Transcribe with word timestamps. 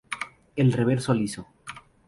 El 0.55 0.73
reverso 0.73 1.13
liso. 1.13 1.45